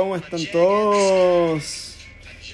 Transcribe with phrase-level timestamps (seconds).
[0.00, 1.94] ¿Cómo están todos?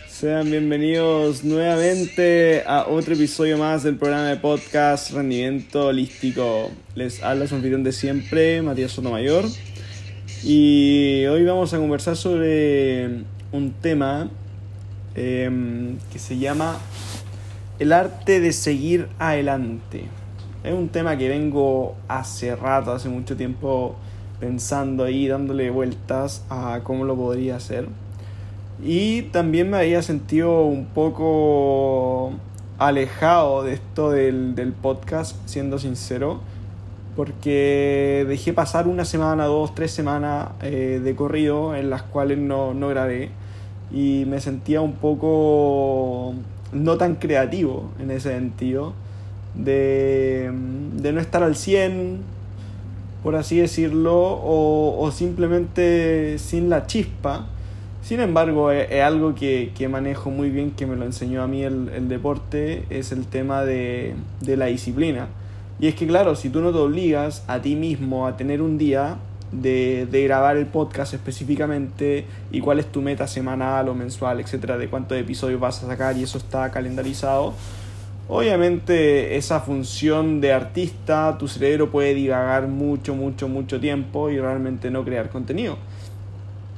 [0.09, 6.73] Sean bienvenidos nuevamente a otro episodio más del programa de podcast Rendimiento Holístico.
[6.97, 9.45] Les habla su anfitrión de siempre, Matías Sotomayor.
[10.43, 13.23] Y hoy vamos a conversar sobre
[13.53, 14.29] un tema
[15.15, 16.81] em, que se llama
[17.79, 20.03] el arte de seguir adelante.
[20.65, 23.95] Es un tema que vengo hace rato, hace mucho tiempo
[24.41, 27.89] pensando ahí, dándole vueltas a cómo lo podría hacer.
[28.83, 32.33] Y también me había sentido un poco
[32.79, 36.41] alejado de esto del, del podcast, siendo sincero,
[37.17, 42.75] porque dejé pasar una semana, dos, tres semanas eh, de corrido en las cuales no,
[42.75, 43.31] no grabé
[43.91, 46.35] y me sentía un poco
[46.73, 48.93] no tan creativo en ese sentido,
[49.55, 50.51] de,
[50.97, 52.21] de no estar al 100,
[53.27, 57.47] por así decirlo, o, simplemente sin la chispa.
[58.01, 62.09] Sin embargo, es, algo que, manejo muy bien, que me lo enseñó a mí el,
[62.09, 64.15] deporte, es el tema de,
[64.47, 65.27] la disciplina.
[65.81, 68.79] Y es que claro, si tú no te obligas a ti mismo a tener un
[68.79, 69.17] día
[69.51, 74.79] de, de, grabar el podcast específicamente y cuál es tu meta semanal o mensual, etcétera,
[74.79, 77.55] de cuántos episodios vas a sacar y eso está calendarizado,
[78.29, 84.91] Obviamente esa función de artista, tu cerebro puede divagar mucho, mucho, mucho tiempo y realmente
[84.91, 85.77] no crear contenido.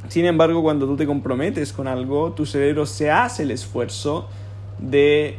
[0.09, 4.29] Sin embargo, cuando tú te comprometes con algo, tu cerebro se hace el esfuerzo
[4.79, 5.39] de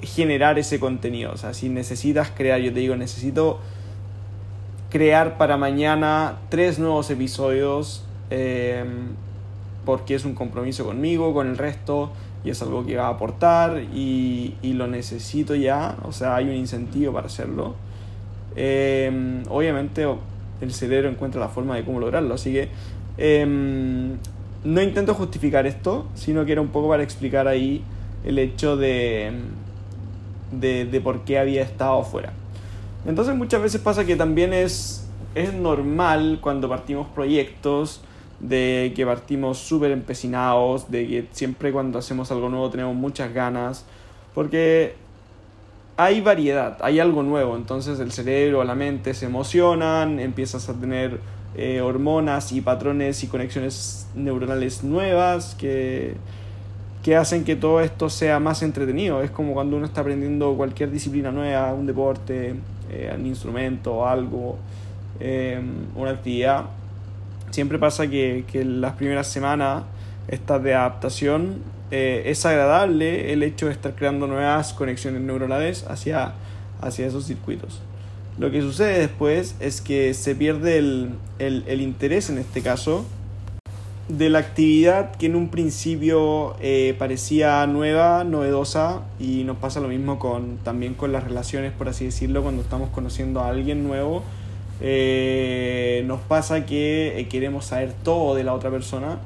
[0.00, 1.32] generar ese contenido.
[1.32, 3.58] O sea, si necesitas crear, yo te digo, necesito
[4.90, 8.84] crear para mañana tres nuevos episodios eh,
[9.84, 12.12] porque es un compromiso conmigo, con el resto
[12.44, 16.48] y es algo que va a aportar y, y lo necesito ya, o sea, hay
[16.48, 17.74] un incentivo para hacerlo.
[18.56, 20.06] Em, obviamente
[20.60, 22.68] el cerebro encuentra la forma de cómo lograrlo, así que
[23.16, 24.16] em,
[24.64, 27.82] no intento justificar esto, sino que era un poco para explicar ahí
[28.24, 29.32] el hecho de,
[30.52, 32.32] de, de por qué había estado fuera.
[33.06, 38.02] Entonces muchas veces pasa que también es, es normal cuando partimos proyectos,
[38.42, 43.86] de que partimos súper empecinados, de que siempre cuando hacemos algo nuevo tenemos muchas ganas,
[44.34, 44.94] porque
[45.96, 51.20] hay variedad, hay algo nuevo, entonces el cerebro, la mente se emocionan, empiezas a tener
[51.54, 56.14] eh, hormonas y patrones y conexiones neuronales nuevas que,
[57.04, 59.22] que hacen que todo esto sea más entretenido.
[59.22, 62.54] Es como cuando uno está aprendiendo cualquier disciplina nueva, un deporte,
[62.90, 64.56] eh, un instrumento, algo,
[65.20, 65.60] eh,
[65.94, 66.64] una actividad
[67.52, 69.84] siempre pasa que, que las primeras semanas,
[70.26, 71.58] estas de adaptación,
[71.92, 76.32] eh, es agradable el hecho de estar creando nuevas conexiones neuronales hacia,
[76.80, 77.80] hacia esos circuitos.
[78.38, 83.04] Lo que sucede después es que se pierde el, el, el interés, en este caso,
[84.08, 89.88] de la actividad que en un principio eh, parecía nueva, novedosa, y nos pasa lo
[89.88, 94.22] mismo con, también con las relaciones, por así decirlo, cuando estamos conociendo a alguien nuevo
[94.84, 99.20] eh, nos pasa que eh, queremos saber todo de la otra persona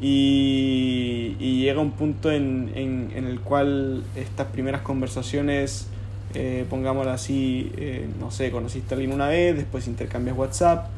[0.00, 5.88] y, llega un punto en, en, el cual estas primeras conversaciones,
[6.34, 7.72] eh, pongámoslo así,
[8.20, 10.88] no sé, conociste a alguien una vez, después intercambias WhatsApp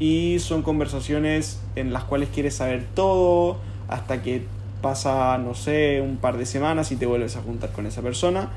[0.00, 3.58] y son conversaciones en las cuales quieres saber todo
[3.88, 4.42] hasta que
[4.82, 8.50] pasa, no sé, un par de semanas y te vuelves a juntar con esa persona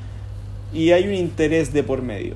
[0.74, 2.36] y hay un interés de por medio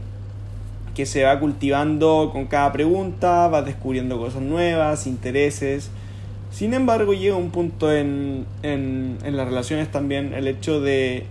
[0.97, 5.91] que se va cultivando con cada pregunta, vas descubriendo cosas nuevas, intereses.
[6.49, 11.25] Sin embargo, llega un punto en, en, en las relaciones también el hecho de,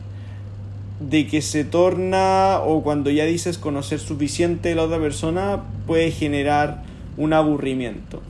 [1.01, 6.85] de que se torna o cuando ya dices conocer suficiente la otra persona puede generar
[7.17, 8.23] un aburrimiento.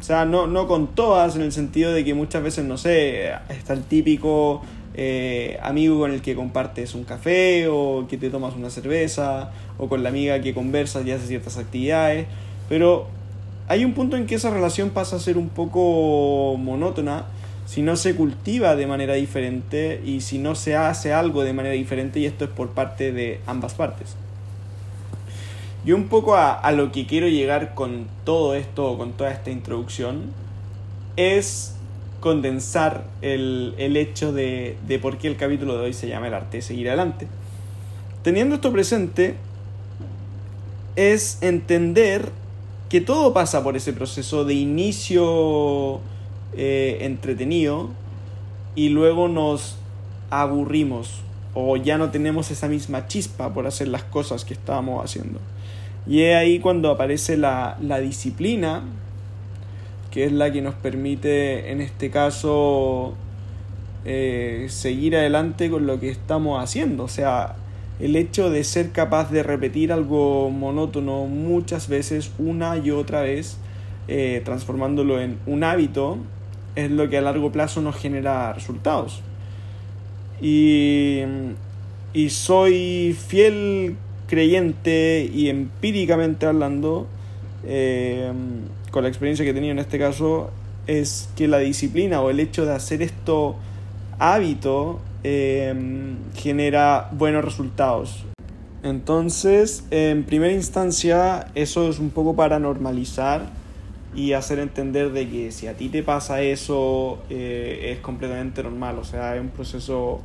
[0.00, 3.32] O sea, no, no con todas, en el sentido de que muchas veces, no sé,
[3.50, 4.62] está el típico
[4.94, 9.88] eh, amigo con el que compartes un café o que te tomas una cerveza o
[9.88, 12.26] con la amiga que conversas y haces ciertas actividades,
[12.68, 13.06] pero
[13.68, 17.26] hay un punto en que esa relación pasa a ser un poco monótona
[17.66, 21.74] si no se cultiva de manera diferente y si no se hace algo de manera
[21.76, 24.16] diferente y esto es por parte de ambas partes.
[25.84, 30.32] Y un poco a, lo que quiero llegar con todo esto, con toda esta introducción,
[31.16, 31.76] es
[32.20, 36.58] condensar el, hecho de, de por qué el capítulo de hoy se llama El arte
[36.58, 37.26] de seguir adelante.
[38.22, 39.36] Teniendo esto presente,
[40.96, 42.30] es entender
[42.90, 46.00] que todo pasa por ese proceso de inicio
[46.56, 47.88] eh, entretenido
[48.74, 49.76] y luego nos
[50.30, 51.22] aburrimos
[51.54, 55.38] o ya no tenemos esa misma chispa por hacer las cosas que estábamos haciendo.
[56.06, 58.82] Y es ahí cuando aparece la, disciplina,
[60.10, 63.14] que es la que nos permite, en este caso,
[64.04, 67.04] eh, seguir adelante con lo que estamos haciendo.
[67.04, 67.54] O sea,
[68.00, 73.58] el hecho de ser capaz de repetir algo monótono muchas veces, una y otra vez,
[74.08, 76.18] eh, transformándolo en un hábito,
[76.76, 79.20] es lo que a largo plazo nos genera resultados.
[80.40, 81.20] Y,
[82.14, 83.96] y soy fiel
[84.26, 87.06] creyente y empíricamente hablando,
[87.66, 88.32] eh,
[88.90, 90.50] con la experiencia que he tenido en este caso,
[90.86, 93.56] es que la disciplina o el hecho de hacer esto
[94.18, 95.74] hábito eh,
[96.34, 98.24] genera buenos resultados.
[98.82, 103.42] Entonces, en primera instancia, eso es un poco para normalizar
[104.14, 108.98] y hacer entender de que si a ti te pasa eso, eh, es completamente normal.
[108.98, 110.20] O sea, es un proceso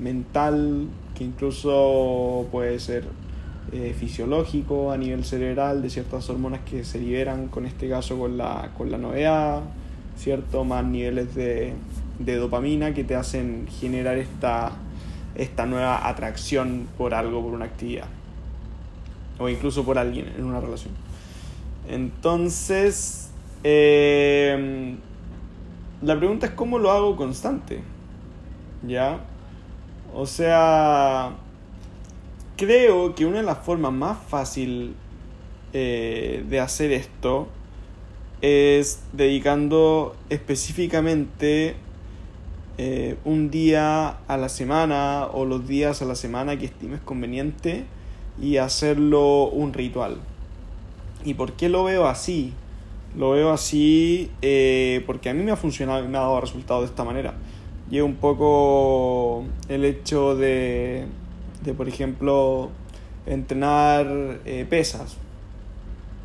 [0.00, 3.04] mental que incluso puede ser
[3.70, 8.36] eh, fisiológico a nivel cerebral de ciertas hormonas que se liberan con este caso con
[8.36, 9.62] la, con la novedad,
[10.16, 10.64] ¿cierto?
[10.64, 11.74] Más niveles de,
[12.18, 14.72] de dopamina que te hacen generar esta,
[15.34, 18.06] esta nueva atracción por algo, por una actividad.
[19.38, 20.92] O incluso por alguien en una relación.
[21.88, 23.30] Entonces,
[23.64, 24.96] eh,
[26.02, 27.82] la pregunta es cómo lo hago constante.
[28.86, 29.20] ¿Ya?
[30.14, 31.30] O sea,
[32.64, 34.94] creo que una de las formas más fácil
[35.72, 37.48] eh, de hacer esto
[38.40, 41.74] es dedicando específicamente
[42.78, 47.84] eh, un día a la semana o los días a la semana que estimes conveniente
[48.40, 50.18] y hacerlo un ritual.
[51.24, 52.52] ¿Y por qué lo veo así?
[53.16, 56.82] Lo veo así eh, porque a mí me ha funcionado y me ha dado resultados
[56.82, 57.34] de esta manera
[57.90, 61.04] y un poco el hecho de,
[61.64, 62.70] de por ejemplo,
[63.26, 65.16] entrenar eh, pesas.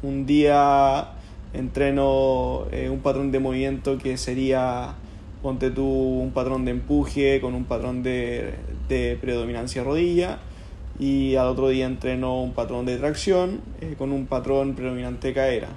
[0.02, 1.10] Un día
[1.54, 4.96] entreno eh, un patrón de movimiento que sería,
[5.42, 8.54] ponte tú, un patrón de empuje con un patrón de,
[8.90, 10.40] de predominancia rodilla
[11.00, 15.34] y al otro día entreno un patrón de tracción eh, con un patrón predominante de
[15.34, 15.70] cadera.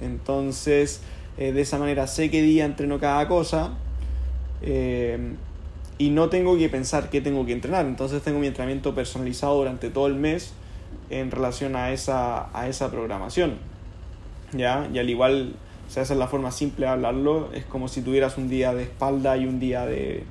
[0.00, 1.02] Entonces,
[1.36, 3.74] de esa manera sé qué día entreno cada cosa
[5.98, 7.86] y no tengo que pensar qué tengo que entrenar.
[7.86, 10.52] Entonces tengo mi entrenamiento personalizado durante todo el mes
[11.10, 13.56] en relación a esa, a esa programación.
[14.52, 14.88] ¿Ya?
[14.92, 15.56] Y al igual,
[15.88, 18.72] o sea, esa es la forma simple de hablarlo, es como si tuvieras un día
[18.74, 20.24] de espalda y un día de,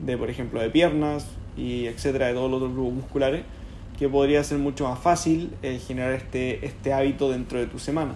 [0.00, 1.26] de por ejemplo, de piernas
[1.56, 3.42] y etcétera, de todos los otros grupos musculares,
[3.98, 8.14] que podría ser mucho más fácil eh, generar este, este hábito dentro de tu semana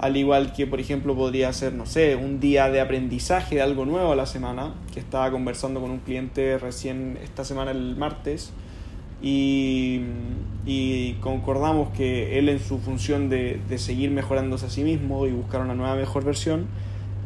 [0.00, 3.84] al igual que por ejemplo podría ser, no sé, un día de aprendizaje de algo
[3.84, 8.52] nuevo a la semana, que estaba conversando con un cliente recién esta semana el martes
[9.22, 10.00] y,
[11.20, 15.74] concordamos que él en su función de, seguir mejorándose a sí mismo y buscar una
[15.74, 16.66] nueva mejor versión,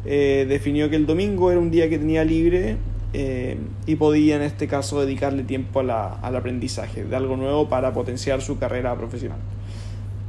[0.05, 2.77] eh, definió que el domingo era un día que tenía libre
[3.13, 8.43] eh, y podía en este caso dedicarle tiempo al aprendizaje de algo nuevo para potenciar
[8.43, 9.39] su carrera profesional.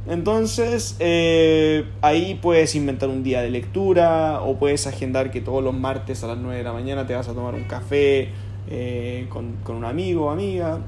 [0.08, 5.74] Entonces, eh, ahí puedes inventar un día de lectura o puedes agendar que todos los
[5.74, 8.28] martes a las 9 de la mañana te vas a tomar un café
[8.70, 10.78] eh, con, un amigo o amiga.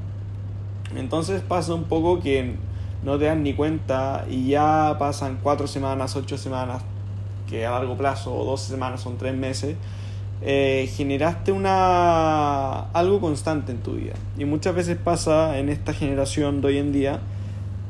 [0.97, 2.55] Entonces pasa un poco que
[3.05, 6.83] no te das ni cuenta y ya pasan 4 semanas, 8 semanas,
[7.49, 9.75] que a largo plazo, o 12 semanas son 3 meses,
[10.43, 14.15] eh, generaste una algo constante en tu vida.
[14.39, 17.21] Y muchas veces pasa en esta generación de hoy en día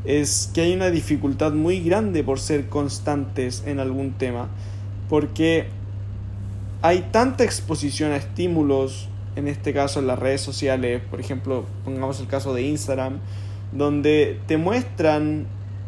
[0.05, 4.49] es que hay una dificultad muy grande por ser constantes en algún tema,
[5.09, 5.67] porque
[6.83, 12.21] hay tanta exposición a estímulos, en este caso en las redes sociales, por ejemplo, pongamos
[12.21, 13.19] el caso de Instagram,
[13.73, 15.47] donde te muestran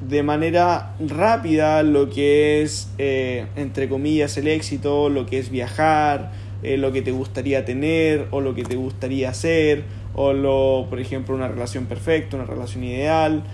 [0.09, 6.33] de manera rápida lo que es, eh, entre comillas, el éxito, lo que es viajar,
[6.63, 11.01] eh, lo que te gustaría tener o lo que te gustaría hacer, o lo, por
[11.01, 13.45] ejemplo, una relación perfecta, una relación ideal,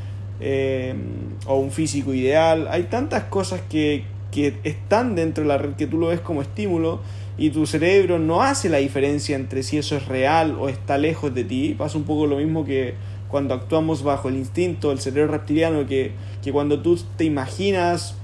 [0.41, 0.99] Em,
[1.47, 2.69] o un físico ideal.
[2.71, 6.43] Hay tantas cosas que, que están dentro de la red que tú lo ves como
[6.43, 7.01] estímulo
[7.39, 11.35] y tu cerebro no hace la diferencia entre si eso es real o está lejos
[11.35, 11.75] de ti.
[11.77, 12.95] Pasa un poco lo mismo que
[13.29, 16.13] cuando actuamos bajo el instinto del cerebro reptiliano, que,
[16.43, 18.15] que cuando tú te imaginas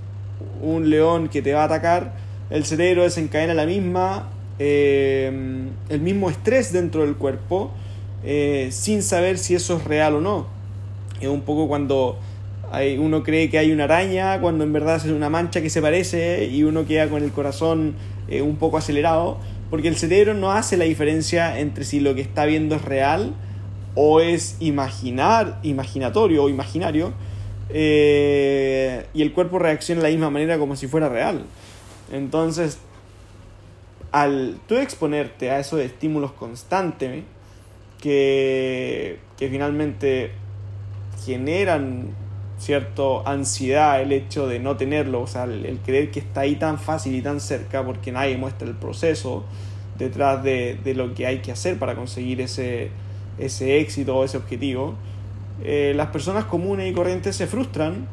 [0.61, 2.15] un león que te va a atacar,
[2.51, 4.29] el cerebro desencadena la misma,
[4.59, 5.33] eh,
[5.89, 7.71] el mismo estrés dentro del cuerpo
[8.25, 10.62] eh, sin saber si eso es real o no.
[11.23, 12.19] Es un poco cuando
[12.73, 15.81] hay, uno cree que hay una araña, cuando en verdad es una mancha que se
[15.81, 17.95] parece y uno queda con el corazón
[18.29, 19.39] eh, un poco acelerado,
[19.71, 23.35] porque el cerebro no hace la diferencia entre si lo que está viendo es real
[23.95, 27.13] o es imaginar, imaginatorio o imaginario,
[27.71, 31.45] eh, y el cuerpo reacciona de la misma manera como si fuera real.
[32.11, 32.79] Entonces,
[34.11, 37.23] al tú exponerte a esos estímulos constantes,
[38.01, 40.33] que, que finalmente
[41.25, 42.09] generan
[42.59, 46.79] cierto ansiedad el hecho de no tenerlo, o sea, el, creer que está ahí tan
[46.79, 49.45] fácil y tan cerca porque nadie muestra el proceso
[49.99, 52.91] detrás de, lo que hay que hacer para conseguir ese,
[53.39, 54.95] ese éxito o ese objetivo,
[55.65, 58.07] eh, las personas comunes y corrientes se frustran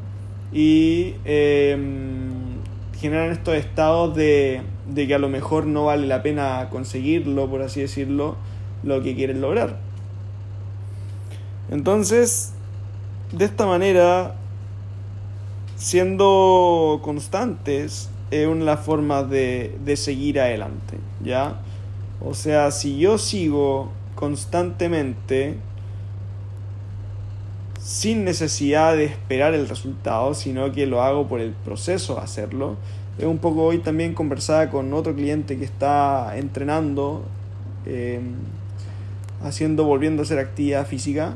[0.51, 2.57] y em,
[2.99, 7.61] generan estos estados de, de que a lo mejor no vale la pena conseguirlo, por
[7.61, 8.35] así decirlo,
[8.83, 9.77] lo que quieren lograr.
[11.71, 12.53] Entonces,
[13.31, 14.35] de esta manera,
[15.75, 21.61] siendo constantes, es una formas de, de seguir adelante, ¿ya?
[22.21, 25.55] O sea, si yo sigo constantemente,
[27.79, 32.75] sin necesidad de esperar el resultado, sino que lo hago por el proceso de hacerlo.
[33.17, 37.23] Es un poco hoy también conversaba con otro cliente que está entrenando,
[37.85, 38.19] eh,
[39.41, 41.35] haciendo, volviendo a hacer actividad física.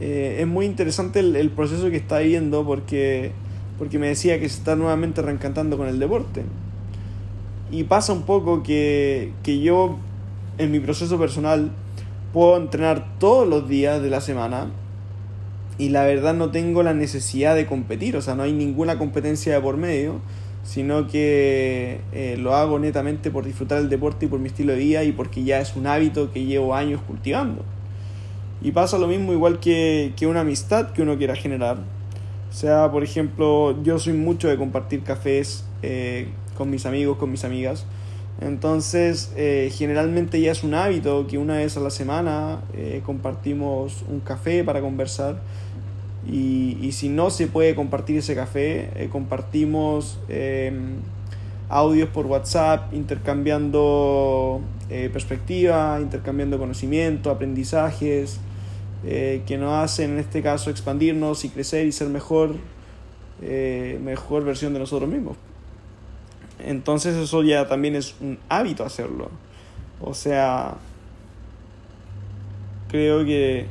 [0.00, 3.32] Eh, es muy interesante el, proceso que está viendo porque,
[3.78, 6.42] porque me decía que se está nuevamente reencantando con el deporte.
[7.70, 9.98] Y pasa un poco que, que yo,
[10.58, 11.70] en mi proceso personal,
[12.32, 14.70] puedo entrenar todos los días de la semana
[15.78, 19.54] y la verdad no tengo la necesidad de competir, o sea, no hay ninguna competencia
[19.54, 20.20] de por medio,
[20.64, 24.78] sino que eh, lo hago netamente por disfrutar el deporte y por mi estilo de
[24.78, 27.64] vida y porque ya es un hábito que llevo años cultivando.
[28.62, 31.78] Y pasa lo mismo igual que, que una amistad que uno quiera generar.
[32.50, 37.30] O sea, por ejemplo, yo soy mucho de compartir cafés eh, con mis amigos, con
[37.30, 37.86] mis amigas.
[38.40, 42.60] Entonces, eh, generalmente ya es un hábito que una vez a la semana
[43.04, 45.40] compartimos un café para conversar
[46.30, 50.98] y, y, si no se puede compartir ese café, eh, compartimos em,
[51.68, 58.38] audios por WhatsApp, intercambiando eh, perspectiva, intercambiando conocimiento, aprendizajes,
[59.04, 62.56] eh, que nos hacen en este caso expandirnos y crecer y ser mejor,
[63.40, 65.36] mejor versión de nosotros mismos.
[66.64, 69.30] Entonces eso ya también es un hábito hacerlo.
[70.00, 70.76] O sea,
[72.88, 73.66] creo que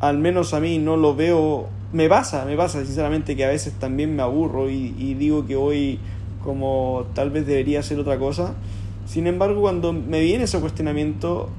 [0.00, 3.74] al menos a mí no lo veo, me pasa, me pasa sinceramente que a veces
[3.74, 5.98] también me aburro y, digo que hoy
[6.42, 8.54] como tal vez debería hacer otra cosa.
[9.06, 11.50] Sin embargo, cuando me viene ese cuestionamiento,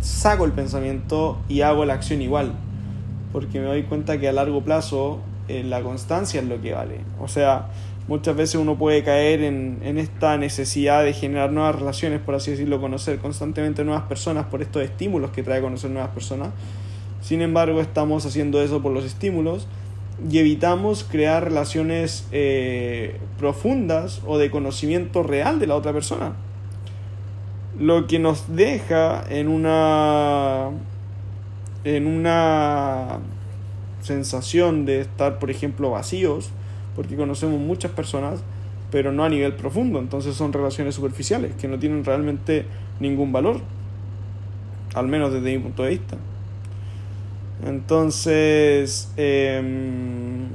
[0.00, 2.52] saco el pensamiento y hago la acción igual.
[3.32, 7.00] Porque me doy cuenta que a largo plazo eh, la constancia es lo que vale.
[7.20, 7.68] O sea,
[8.08, 12.52] muchas veces uno puede caer en, en, esta necesidad de generar nuevas relaciones, por así
[12.52, 16.50] decirlo, conocer constantemente nuevas personas por estos estímulos que trae conocer nuevas personas.
[17.22, 19.66] Sin embargo, estamos haciendo eso por los estímulos
[20.30, 26.32] y evitamos crear relaciones eh, profundas o de conocimiento real de la otra persona.
[27.78, 30.70] Lo que nos deja en una
[31.84, 33.18] en una
[34.02, 36.50] sensación de estar, por ejemplo, vacíos,
[36.94, 38.42] porque conocemos muchas personas,
[38.90, 39.98] pero no a nivel profundo.
[39.98, 42.66] Entonces son relaciones superficiales que no tienen realmente
[43.00, 43.60] ningún valor,
[44.94, 46.16] al menos desde mi punto de vista.
[47.64, 50.48] Entonces, em,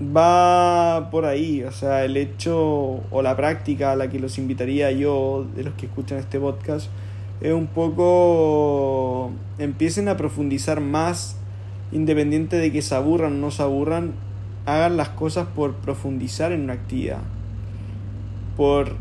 [0.00, 4.90] va por ahí, o sea, el hecho o la práctica a la que los invitaría
[4.92, 6.90] yo, de los que escuchan este podcast,
[7.40, 11.36] es un poco, empiecen a profundizar más,
[11.92, 14.12] independiente de que se aburran o no se aburran,
[14.66, 17.20] hagan las cosas por profundizar en una actividad,
[18.56, 18.96] por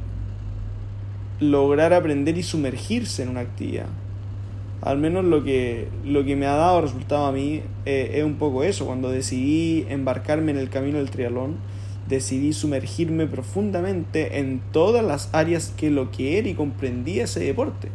[1.39, 3.87] lograr aprender y sumergirse en una actividad
[4.81, 8.35] al menos lo que, lo que me ha dado resultado a mí eh, es un
[8.35, 8.85] poco eso.
[8.85, 11.57] Cuando decidí embarcarme en el camino del triatlón,
[12.07, 17.89] decidí sumergirme profundamente en todas las áreas que lo que era y comprendía ese deporte.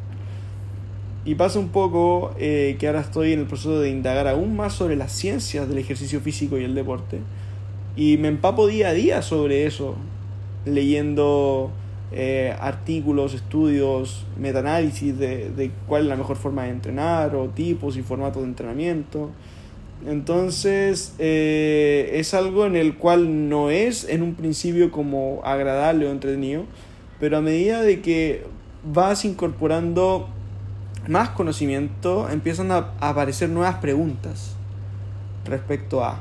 [1.25, 4.75] Y pasa un poco eh, que ahora estoy en el proceso de indagar aún más
[4.75, 7.21] sobre las ciencias del ejercicio físico y el deporte.
[7.97, 9.95] Y me empapo día a día sobre eso,
[10.67, 11.71] leyendo
[12.13, 17.97] eh, artículos, estudios, metaanálisis de, de cuál es la mejor forma de entrenar o tipos
[17.97, 19.31] y formatos de entrenamiento.
[20.07, 26.11] Entonces eh, es algo en el cual no es en un principio como agradable o
[26.11, 26.65] entretenido,
[27.21, 28.45] pero a medida de que
[28.85, 30.29] vas incorporando
[31.09, 34.55] más conocimiento, empiezan a aparecer nuevas preguntas
[35.45, 36.21] respecto a.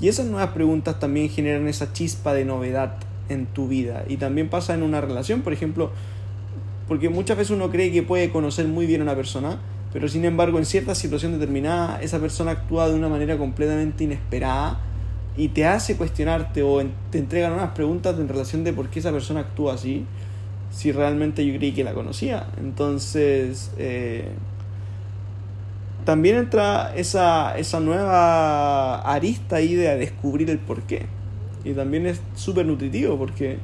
[0.00, 2.96] Y esas nuevas preguntas también generan esa chispa de novedad
[3.28, 4.04] en tu vida.
[4.08, 5.90] Y también pasa en una relación, por ejemplo,
[6.88, 9.58] porque muchas veces uno cree que puede conocer muy bien a una persona,
[9.92, 14.80] pero sin embargo en cierta situación determinada esa persona actúa de una manera completamente inesperada
[15.36, 19.12] y te hace cuestionarte o te entregan unas preguntas en relación de por qué esa
[19.12, 20.04] persona actúa así,
[20.70, 22.46] si realmente yo creí que la conocía.
[22.58, 24.28] Entonces, eh,
[26.04, 31.06] también entra esa, esa nueva arista ahí de descubrir el por qué.
[31.64, 33.58] Y también es súper nutritivo porque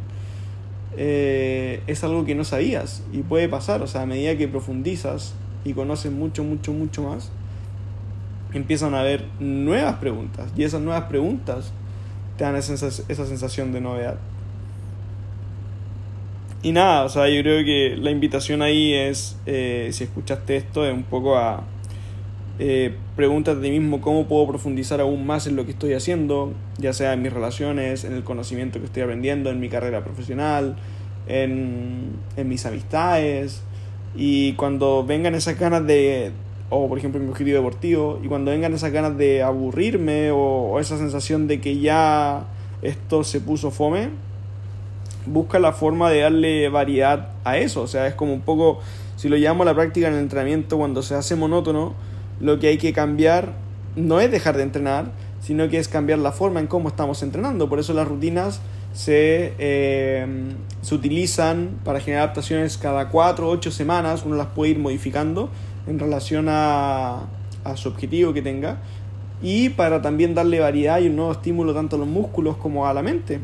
[0.96, 3.82] eh, es algo que no sabías y puede pasar.
[3.82, 7.30] O sea, a medida que profundizas y conoces mucho, mucho, mucho más,
[8.52, 10.50] empiezan a haber nuevas preguntas.
[10.56, 11.72] Y esas nuevas preguntas
[12.36, 14.18] te dan esa, esa sensación de novedad.
[16.62, 20.84] Y nada, o sea, yo creo que la invitación ahí es, eh, si escuchaste esto,
[20.84, 21.62] es un poco a
[22.58, 26.52] eh, pregúntate a ti mismo cómo puedo profundizar aún más en lo que estoy haciendo,
[26.78, 30.76] ya sea en mis relaciones, en el conocimiento que estoy aprendiendo, en mi carrera profesional,
[31.26, 33.62] en, en mis amistades.
[34.16, 36.32] Y cuando vengan esas ganas de,
[36.70, 40.38] o por ejemplo en mi objetivo deportivo, y cuando vengan esas ganas de aburrirme o,
[40.72, 42.46] o esa sensación de que ya
[42.82, 44.08] esto se puso fome,
[45.26, 47.82] busca la forma de darle variedad a eso.
[47.82, 48.80] O sea, es como un poco,
[49.16, 51.94] si lo llevamos a la práctica en el entrenamiento, cuando se hace monótono,
[52.40, 53.54] lo que hay que cambiar
[53.96, 57.68] no es dejar de entrenar, sino que es cambiar la forma en cómo estamos entrenando.
[57.68, 58.60] Por eso las rutinas
[58.92, 60.26] se, eh,
[60.82, 65.50] se utilizan para generar adaptaciones cada 4 o 8 semanas, uno las puede ir modificando
[65.86, 67.26] en relación a,
[67.64, 68.78] a su objetivo que tenga
[69.42, 72.94] y para también darle variedad y un nuevo estímulo tanto a los músculos como a
[72.94, 73.40] la mente.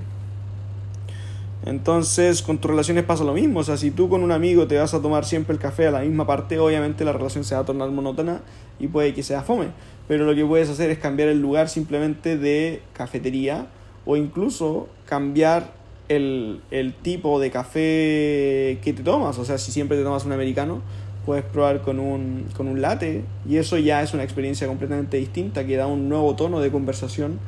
[1.67, 3.61] Entonces, con tus relaciones pasa lo mismo.
[3.61, 5.91] O sea, si tú con un amigo te vas a tomar siempre el café a
[5.91, 8.43] la misma parte, obviamente la relación se va a tornar monótona
[8.79, 9.69] y puede que sea fome.
[10.07, 13.67] Pero lo que puedes hacer es cambiar el lugar simplemente de cafetería
[14.05, 15.73] o incluso cambiar
[16.09, 19.39] el, el tipo de café que te tomas.
[19.39, 20.83] O sea, si siempre te tomas un americano,
[21.25, 25.67] puedes probar con un, con un latte y eso ya es una experiencia completamente distinta
[25.67, 27.39] que da un nuevo tono de conversación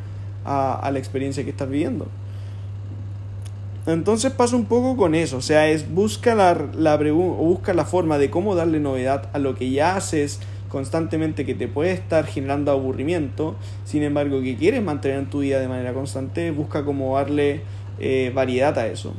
[0.46, 2.06] a, a la experiencia que estás viviendo.
[3.86, 8.18] Entonces pasa un poco con eso, o sea, es busca la, la busca la forma
[8.18, 12.72] de cómo darle novedad a lo que ya haces constantemente que te puede estar generando
[12.72, 17.62] aburrimiento, sin embargo que quieres mantener en tu vida de manera constante, busca cómo darle
[18.00, 19.14] eh, variedad a eso.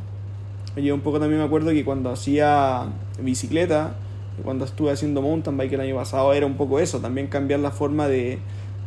[0.76, 2.88] Yo un poco también me acuerdo que cuando hacía
[3.22, 3.96] bicicleta,
[4.44, 7.72] cuando estuve haciendo mountain bike el año pasado, era un poco eso, también cambiar la
[7.72, 8.38] forma de,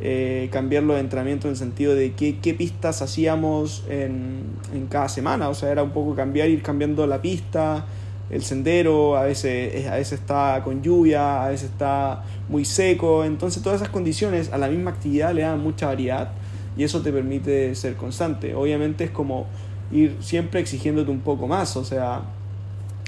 [0.03, 5.11] eh, cambiar los entrenamientos en el sentido de qué, qué pistas hacíamos en, en, cada
[5.11, 5.51] semana.
[5.51, 7.85] O sea, era un poco cambiar, ir cambiando la pista,
[8.31, 13.25] el sendero, a veces, a veces está con lluvia, a veces está muy seco.
[13.25, 16.33] Entonces todas esas condiciones a la misma actividad le dan mucha variedad
[16.79, 18.55] y eso te permite ser constante.
[18.55, 19.47] Obviamente es como
[19.93, 22.23] ir siempre exigiéndote un poco más, o sea,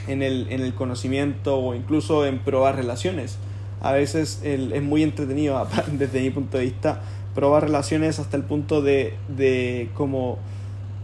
[0.09, 3.39] en el, en el conocimiento o incluso en probar relaciones
[3.83, 7.03] a veces el, es muy entretenido desde mi punto de vista
[7.35, 10.39] probar relaciones hasta el punto de, de como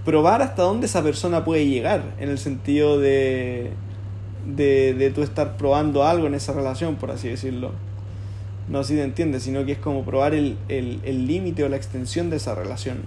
[0.04, 3.72] probar hasta dónde esa persona puede llegar en el sentido de,
[4.46, 7.72] de, de tú estar probando algo en esa relación, por así decirlo.
[8.68, 12.30] No si te entiendes, sino que es como probar el límite el, o la extensión
[12.30, 12.98] de esa relación.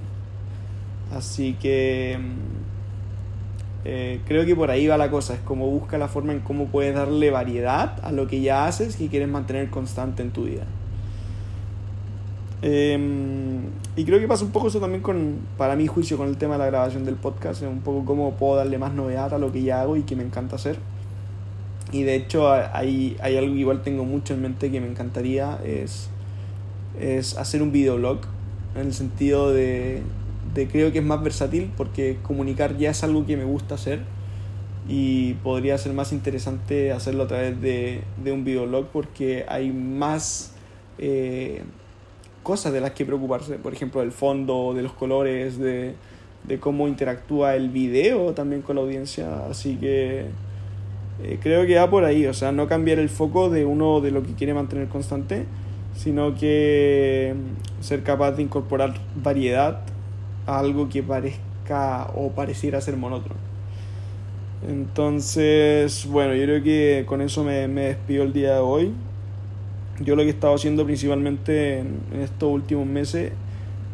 [1.15, 2.19] Así que
[3.83, 6.67] eh, creo que por ahí va la cosa, es como busca la forma en cómo
[6.67, 10.65] puedes darle variedad a lo que ya haces y quieres mantener constante en tu vida.
[12.61, 13.61] Em,
[13.95, 16.53] y creo que pasa un poco eso también con, para mi juicio, con el tema
[16.53, 19.51] de la grabación del podcast, es un poco cómo puedo darle más novedad a lo
[19.51, 20.77] que ya hago y que me encanta hacer.
[21.91, 25.59] Y de hecho hay, hay algo que igual tengo mucho en mente que me encantaría,
[25.65, 26.09] es,
[26.99, 28.19] es hacer un videoblog,
[28.75, 30.03] en el sentido de,
[30.53, 33.99] de creo que es más versátil porque comunicar ya es algo que me gusta hacer
[34.87, 40.53] y podría ser más interesante hacerlo a través de, de un videolog porque hay más
[40.97, 41.61] eh,
[42.43, 45.93] cosas de las que preocuparse, por ejemplo, del fondo, de los colores, de,
[46.43, 50.25] de cómo interactúa el video también con la audiencia, así que
[51.23, 54.11] eh, creo que va por ahí, o sea, no cambiar el foco de uno de
[54.11, 55.45] lo que quiere mantener constante,
[55.95, 57.35] sino que
[57.81, 59.81] ser capaz de incorporar variedad
[60.45, 63.35] algo que parezca o pareciera ser monótono.
[64.67, 68.93] Entonces, bueno, yo creo que con eso me, me despido el día de hoy.
[69.99, 73.33] Yo lo que he estado haciendo principalmente en, estos últimos meses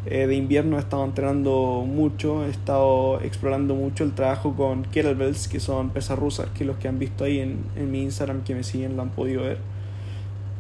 [0.06, 5.48] eh, de invierno he estado entrenando mucho, he estado explorando mucho el trabajo con kettlebells,
[5.48, 8.56] que son pesas rusas, que los que han visto ahí en, en mi Instagram que
[8.56, 9.58] me siguen lo han podido ver.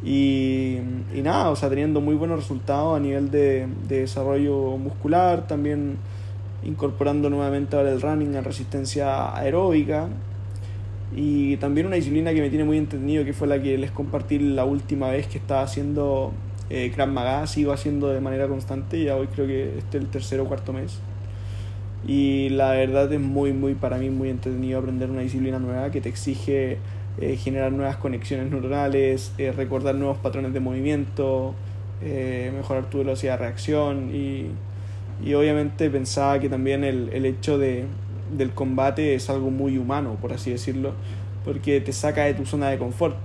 [0.03, 0.77] Y,
[1.13, 5.97] y, nada, o sea, teniendo muy buenos resultados a nivel de, de desarrollo muscular, también
[6.63, 10.07] incorporando nuevamente ahora el running en resistencia aeróbica
[11.15, 14.39] y también una disciplina que me tiene muy entretenido que fue la que les compartí
[14.39, 16.33] la última vez que estaba haciendo
[16.69, 20.39] eh, Maga, sigo haciendo de manera constante, ya hoy creo que este es el tercer
[20.41, 20.99] o cuarto mes.
[22.05, 26.01] Y la verdad es muy, muy, para mí, muy entretenido aprender una disciplina nueva que
[26.01, 26.77] te exige
[27.19, 31.55] eh, generar nuevas conexiones neuronales, eh, recordar nuevos patrones de movimiento,
[32.01, 34.51] eh, mejorar tu velocidad de reacción y
[35.23, 37.85] y obviamente pensaba que también el, el hecho de,
[38.35, 40.93] del combate es algo muy humano, por así decirlo,
[41.43, 43.15] porque te saca de tu zona de confort.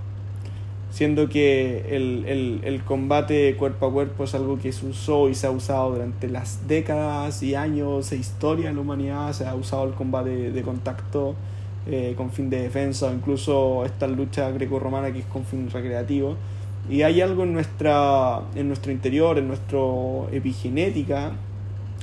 [0.89, 5.33] Siendo que el, el, el, combate cuerpo a cuerpo es algo que se usó y
[5.33, 9.55] se ha usado durante las décadas y años de historia de la humanidad, se ha
[9.55, 11.33] usado el combate de contacto
[11.85, 16.37] eh, con fin de defensa o incluso esta lucha greco-romana que es con fin recreativo.
[16.89, 19.79] Y hay algo en, nuestra, en nuestro interior, en nuestra
[20.31, 21.31] epigenética,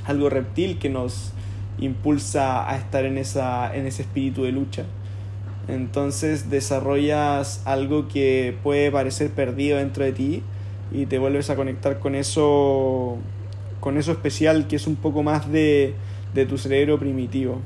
[0.05, 1.33] algo reptil que nos
[1.79, 4.85] impulsa a estar en, esa, en ese espíritu de lucha.
[5.67, 10.43] Entonces desarrollas algo que puede parecer perdido dentro de ti
[10.91, 13.17] y te vuelves a conectar con eso,
[13.79, 15.93] con eso especial que es un poco más de,
[16.33, 17.61] de tu cerebro primitivo.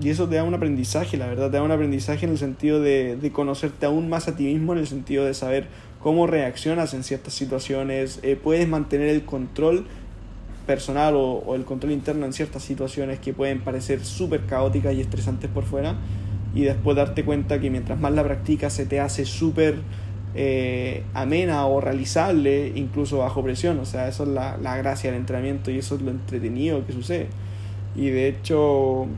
[0.00, 2.80] Y eso te da un aprendizaje, la verdad, te da un aprendizaje en el sentido
[2.80, 5.68] de, de conocerte aún más a ti mismo, en el sentido de saber
[6.06, 9.86] cómo reaccionas en ciertas situaciones, eh, puedes mantener el control
[10.64, 15.50] personal o, el control interno en ciertas situaciones que pueden parecer súper caóticas y estresantes
[15.50, 15.96] por fuera
[16.54, 19.76] y después darte cuenta que mientras más la practicas se te hace súper
[20.36, 25.18] eh, amena o realizable incluso bajo presión, o sea, eso es la, la, gracia del
[25.18, 27.26] entrenamiento y eso es lo entretenido que sucede.
[27.96, 29.08] Y de hecho,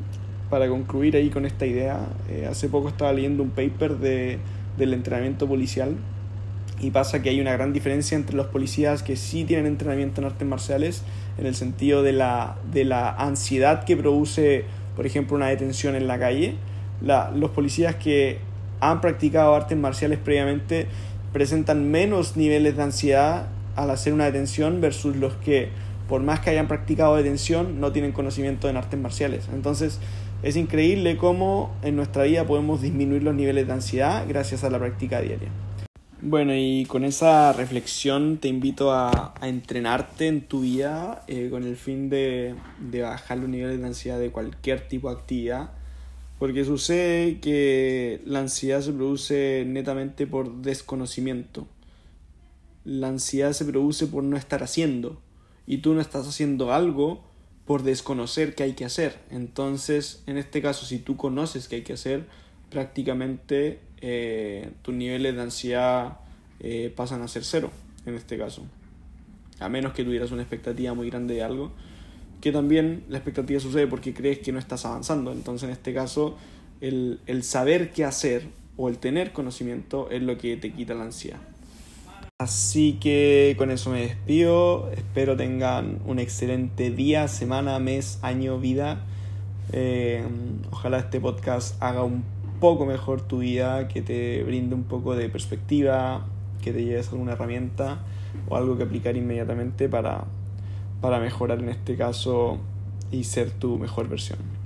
[0.51, 4.39] para concluir ahí con esta idea, eh, hace poco estaba leyendo un paper de,
[4.77, 5.97] del entrenamiento policial
[6.81, 10.27] y pasa que hay una gran diferencia entre los policías que sí tienen entrenamiento en
[10.27, 11.03] artes marciales
[11.39, 14.65] en el sentido de la, de la ansiedad que produce,
[14.97, 16.55] por ejemplo, una detención en la calle.
[17.01, 18.39] La, los policías que
[18.81, 20.87] han practicado artes marciales previamente
[21.33, 25.69] presentan menos niveles de ansiedad al hacer una detención versus los que,
[26.09, 29.49] por más que hayan practicado detención, no tienen conocimiento en artes marciales.
[29.53, 30.01] Entonces,
[30.42, 34.79] es increíble cómo en nuestra vida podemos disminuir los niveles de ansiedad gracias a la
[34.79, 35.48] práctica diaria.
[36.20, 41.62] Bueno, y con esa reflexión te invito a, a entrenarte en tu vida eh, con
[41.62, 45.70] el fin de, de bajar los niveles de ansiedad de cualquier tipo de actividad,
[46.40, 51.68] porque sucede que la ansiedad se produce netamente por desconocimiento.
[52.85, 55.20] La ansiedad se produce por no estar haciendo,
[55.68, 57.28] y tú no estás haciendo algo
[57.68, 59.18] por desconocer qué hay que hacer.
[59.31, 62.24] Entonces, en este caso, si tú conoces qué hay que hacer,
[62.70, 66.16] prácticamente eh, tus niveles de ansiedad
[66.61, 67.70] eh, pasan a ser cero
[68.07, 68.62] en este caso.
[69.61, 71.72] A menos que tuvieras una expectativa muy grande de algo,
[72.40, 75.31] que también la expectativa sucede porque crees que no estás avanzando.
[75.31, 76.38] Entonces en este caso
[76.81, 78.46] el, el saber qué hacer
[78.78, 81.40] o el tener conocimiento es lo que te quita la ansiedad.
[82.40, 84.92] Así que con eso me despido.
[84.92, 89.01] Espero tengan un excelente día, semana, mes, año, vida.
[89.72, 90.24] Eh,
[90.70, 92.22] ojalá este podcast haga un
[92.61, 96.29] poco mejor tu vida, que te brinde un poco de perspectiva,
[96.62, 97.98] que te lleves alguna herramienta
[98.48, 100.22] o algo que aplicar inmediatamente para,
[101.01, 102.61] para mejorar en este caso
[103.11, 104.58] y ser tu mejor versión.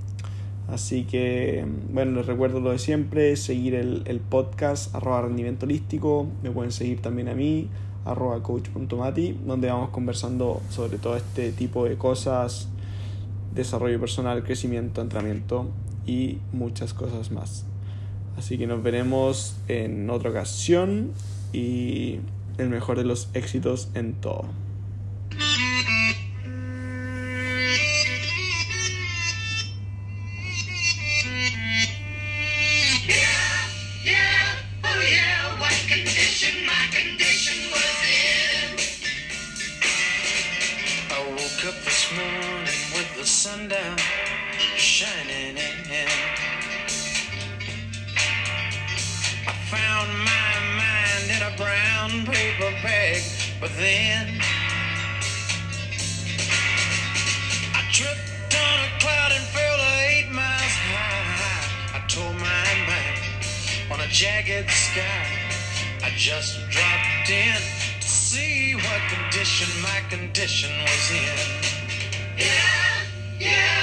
[0.68, 6.26] Así que, bueno, les recuerdo lo de siempre, seguir el, el podcast arroba rendimiento holístico,
[6.42, 7.68] me pueden seguir también a mí,
[8.04, 12.68] arroba coach.mati, donde vamos conversando sobre todo este tipo de cosas,
[13.54, 15.68] desarrollo personal, crecimiento, entrenamiento
[16.06, 17.64] y muchas cosas más.
[18.36, 21.10] Así que nos veremos en otra ocasión
[21.52, 22.20] y
[22.58, 24.44] el mejor de los éxitos en todo.
[53.62, 54.40] But then
[57.72, 61.96] I tripped on a cloud and fell to eight miles high.
[61.96, 63.22] I tore my mind
[63.92, 65.26] on a jagged sky.
[66.02, 67.54] I just dropped in
[68.00, 71.72] to see what condition my condition was in.
[72.38, 73.00] Yeah,
[73.38, 73.81] yeah.